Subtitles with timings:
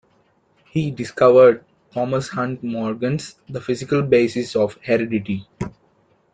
[0.65, 1.63] He discovered
[1.93, 5.47] Thomas Hunt Morgan's The Physical Basis of Heredity.